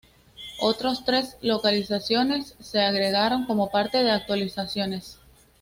[0.59, 5.19] Otros tres localizaciones se agregaron como parte de actualizaciones.